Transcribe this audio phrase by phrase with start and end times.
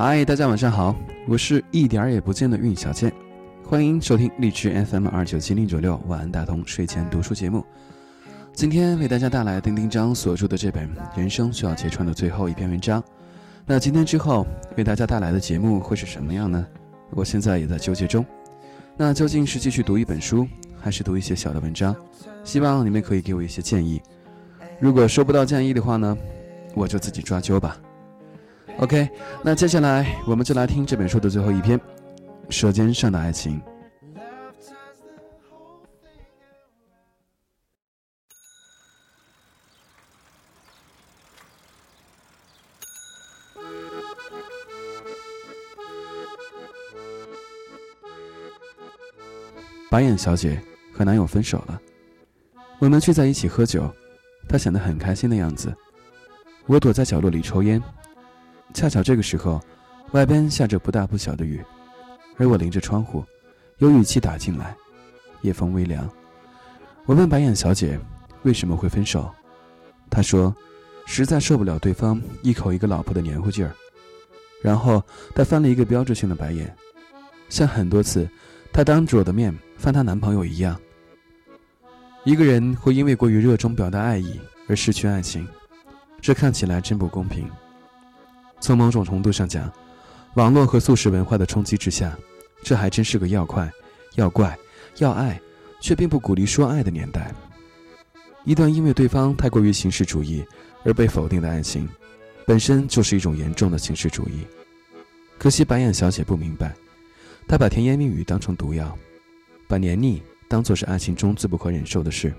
[0.00, 0.94] 嗨，大家晚上好，
[1.26, 3.12] 我是一点儿也不见的韵小贱，
[3.64, 7.64] 欢迎收听荔枝 FM 二九七零九六晚安大同睡前读书节目。
[8.52, 13.02] 今天为大家带来丁丁章所著的这本《人生需要揭穿》的最后一篇文章。
[13.66, 16.64] 那今天之后为大家带来的节目会是什么样呢？
[17.10, 18.24] 我现在也在纠结中。
[18.96, 20.46] 那究竟是继续读一本书，
[20.78, 21.92] 还是读一些小的文章？
[22.44, 24.00] 希望你们可以给我一些建议。
[24.78, 26.16] 如果收不到建议的话呢，
[26.72, 27.76] 我就自己抓阄吧。
[28.78, 29.10] OK，
[29.42, 31.76] 那接下来我们就来听这本书的最后一篇
[32.48, 33.60] 《舌尖上的爱情》。
[49.90, 51.80] 白眼小姐和男友分手了，
[52.78, 53.92] 我们聚在一起喝酒，
[54.48, 55.74] 她显得很开心的样子。
[56.66, 57.82] 我躲在角落里抽烟。
[58.74, 59.60] 恰巧这个时候，
[60.12, 61.62] 外边下着不大不小的雨，
[62.36, 63.24] 而我临着窗户，
[63.78, 64.76] 有雨气打进来，
[65.42, 66.08] 夜风微凉。
[67.06, 67.98] 我问白眼小姐
[68.42, 69.30] 为什么会分手，
[70.10, 70.54] 她说，
[71.06, 73.74] 实在受不了对方一口一个老婆的黏糊劲儿。
[74.62, 75.02] 然后
[75.34, 76.74] 她翻了一个标志性的白眼，
[77.48, 78.28] 像很多次
[78.72, 80.78] 她当着我的面翻她男朋友一样。
[82.24, 84.38] 一个人会因为过于热衷表达爱意
[84.68, 85.48] 而失去爱情，
[86.20, 87.50] 这看起来真不公平。
[88.60, 89.72] 从某种程度上讲，
[90.34, 92.16] 网络和速食文化的冲击之下，
[92.62, 93.70] 这还真是个要快、
[94.16, 94.56] 要怪、
[94.98, 95.40] 要爱，
[95.80, 97.32] 却并不鼓励说爱的年代。
[98.44, 100.44] 一段因为对方太过于形式主义
[100.84, 101.88] 而被否定的爱情，
[102.46, 104.46] 本身就是一种严重的形式主义。
[105.38, 106.74] 可惜白眼小姐不明白，
[107.46, 108.96] 她把甜言蜜语当成毒药，
[109.68, 112.32] 把黏腻当作是爱情中最不可忍受的事。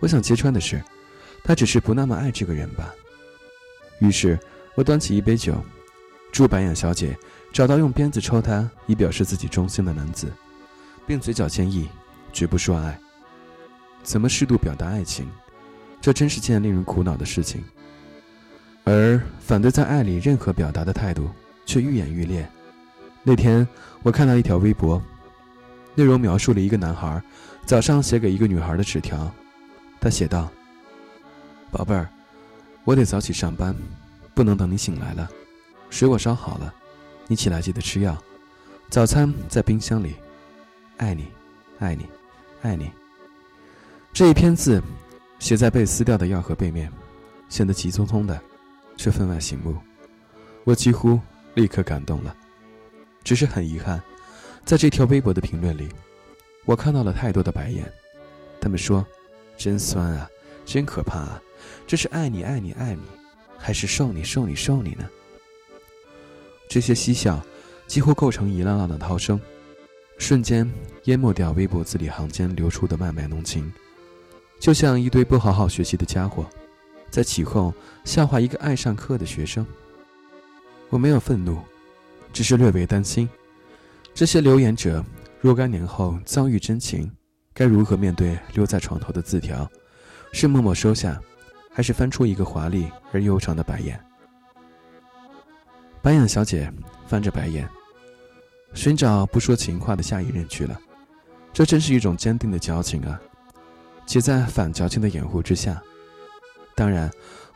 [0.00, 0.82] 我想揭穿的是，
[1.44, 2.94] 她只是不那么爱这个人吧。
[4.00, 4.38] 于是，
[4.74, 5.54] 我端起一杯酒，
[6.30, 7.16] 祝白眼小姐
[7.52, 10.32] 找到用鞭子抽她以表示自己忠心的男子，
[11.06, 11.88] 并嘴角坚毅，
[12.32, 12.98] 绝不说爱。
[14.04, 15.28] 怎么适度表达爱情，
[16.00, 17.64] 这真是件令人苦恼的事情。
[18.84, 21.28] 而反对在爱里任何表达的态度，
[21.66, 22.48] 却愈演愈烈。
[23.24, 23.66] 那天，
[24.02, 25.02] 我看到一条微博，
[25.94, 27.20] 内容描述了一个男孩
[27.66, 29.30] 早上写给一个女孩的纸条，
[30.00, 30.48] 他写道
[31.72, 32.08] ：“宝贝儿。”
[32.88, 33.76] 我得早起上班，
[34.34, 35.30] 不能等你醒来了。
[35.90, 36.74] 水我烧好了，
[37.26, 38.16] 你起来记得吃药。
[38.88, 40.16] 早餐在冰箱里。
[40.96, 41.26] 爱你，
[41.80, 42.06] 爱你，
[42.62, 42.90] 爱你。
[44.10, 44.82] 这一篇字
[45.38, 46.90] 写在被撕掉的药盒背面，
[47.50, 48.40] 显得急匆匆的，
[48.96, 49.76] 却分外醒目。
[50.64, 51.20] 我几乎
[51.56, 52.34] 立刻感动了。
[53.22, 54.02] 只是很遗憾，
[54.64, 55.90] 在这条微博的评论里，
[56.64, 57.92] 我看到了太多的白眼。
[58.58, 59.06] 他们说
[59.58, 60.26] ：“真酸啊，
[60.64, 61.42] 真可怕啊。”
[61.86, 63.02] 这是爱你爱你爱你，
[63.56, 65.08] 还是受你受你受你呢？
[66.68, 67.40] 这些嬉笑
[67.86, 69.40] 几乎构成一浪浪的涛声，
[70.18, 70.70] 瞬间
[71.04, 73.72] 淹没掉微博字里行间流出的脉脉浓情，
[74.60, 76.46] 就像一堆不好好学习的家伙，
[77.10, 77.72] 在起哄
[78.04, 79.66] 笑话一个爱上课的学生。
[80.90, 81.58] 我没有愤怒，
[82.32, 83.28] 只是略微担心，
[84.14, 85.04] 这些留言者
[85.40, 87.10] 若干年后遭遇真情，
[87.54, 89.70] 该如何面对留在床头的字条？
[90.32, 91.18] 是默默收下？
[91.78, 94.04] 还是翻出一个华丽而悠长的白眼。
[96.02, 96.68] 白眼小姐
[97.06, 97.68] 翻着白眼，
[98.74, 100.76] 寻找不说情话的下一任去了。
[101.52, 103.20] 这真是一种坚定的矫情啊！
[104.08, 105.80] 且在反矫情的掩护之下，
[106.74, 107.08] 当然，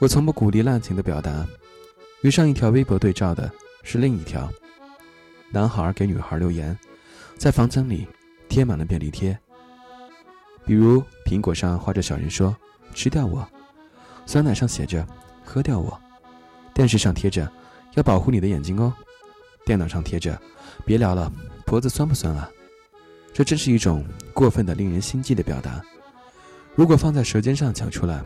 [0.00, 1.46] 我从不鼓励滥情的表达。
[2.20, 3.50] 与上一条微博对照的
[3.84, 4.52] 是另一条：
[5.50, 6.78] 男孩给女孩留言，
[7.38, 8.06] 在房间里
[8.50, 9.38] 贴满了便利贴，
[10.66, 12.54] 比如苹果上画着小人说
[12.92, 13.48] “吃掉我”。
[14.30, 15.04] 酸奶上写着
[15.44, 16.00] “喝掉我”，
[16.72, 17.50] 电视上贴着
[17.98, 18.94] “要保护你的眼睛哦”，
[19.66, 20.40] 电脑上贴着
[20.86, 21.32] “别聊了，
[21.66, 22.48] 脖子酸不酸啊？”
[23.34, 25.82] 这真是一种过分的、令人心悸的表达。
[26.76, 28.22] 如果放在舌尖上讲出来，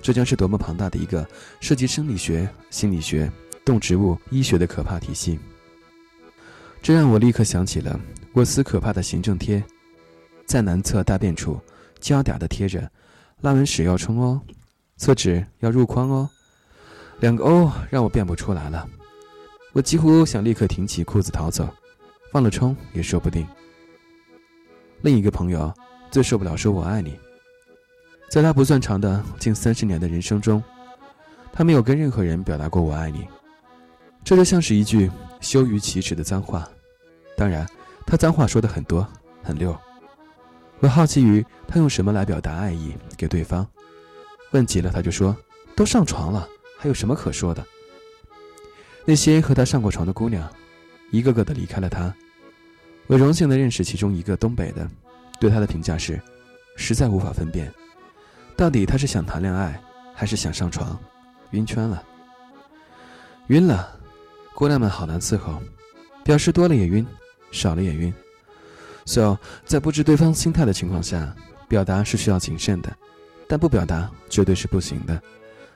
[0.00, 1.26] 这将是多么庞大的一个
[1.58, 3.28] 涉及生理学、心理学、
[3.64, 5.40] 动植物医学的可怕体系！
[6.80, 7.98] 这让我立刻想起了
[8.32, 9.60] 我司可怕的行政贴，
[10.46, 11.60] 在男厕大便处
[11.98, 12.88] 焦嗲的贴着
[13.42, 14.40] “拉完屎要冲哦”。
[14.98, 16.28] 厕纸要入筐哦，
[17.20, 18.86] 两个 O 让我变不出来了，
[19.72, 21.66] 我几乎想立刻挺起裤子逃走，
[22.32, 23.46] 放了冲也说不定。
[25.02, 25.72] 另一个朋友
[26.10, 27.16] 最受不了说我爱你，
[28.28, 30.60] 在他不算长的近三十年的人生中，
[31.52, 33.24] 他没有跟任何人表达过我爱你，
[34.24, 35.08] 这就像是一句
[35.40, 36.68] 羞于启齿的脏话。
[37.36, 37.64] 当然，
[38.04, 39.06] 他脏话说的很多
[39.44, 39.74] 很溜。
[40.80, 43.64] 我好奇于他用什么来表达爱意给对方。
[44.52, 45.36] 问急了，他就说
[45.76, 46.48] ：“都上床了，
[46.78, 47.64] 还有什么可说的？”
[49.04, 50.48] 那些和他上过床的姑娘，
[51.10, 52.14] 一个个的离开了他。
[53.06, 54.88] 我荣幸的认识其中一个东北的，
[55.40, 56.20] 对他的评价是，
[56.76, 57.72] 实在无法分辨，
[58.56, 59.80] 到底他是想谈恋爱，
[60.14, 60.98] 还是想上床，
[61.52, 62.02] 晕圈了。
[63.46, 63.98] 晕了，
[64.54, 65.62] 姑娘们好难伺候，
[66.22, 67.06] 表示多了也晕，
[67.50, 68.12] 少了也晕。
[69.06, 71.34] So，在不知对方心态的情况下，
[71.66, 72.94] 表达是需要谨慎的，
[73.48, 75.20] 但不表达绝对是不行的。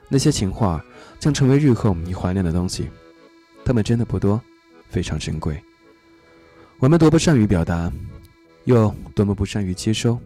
[0.07, 0.83] 那些情话
[1.19, 2.89] 将成为日后你怀念的东西，
[3.65, 4.39] 他们真的不多，
[4.87, 5.61] 非常珍贵。
[6.79, 7.91] 我们多不善于表达，
[8.65, 10.19] 又多么不善于接收，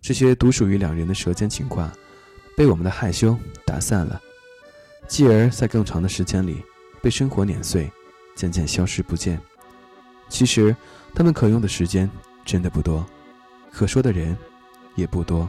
[0.00, 1.92] 这些独属于两人的舌尖情话，
[2.56, 4.20] 被我们的害羞打散了。
[5.06, 6.62] 继而在更长的时间里，
[7.00, 7.90] 被生活碾碎，
[8.34, 9.40] 渐渐消失不见。
[10.28, 10.76] 其实，
[11.14, 12.10] 他们可用的时间
[12.44, 13.06] 真的不多，
[13.72, 14.36] 可说的人
[14.96, 15.48] 也不多。